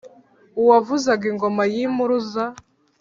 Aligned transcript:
Uwavuzaga 0.61 1.25
ingoma 1.31 1.63
y'Impuruza 1.73 2.43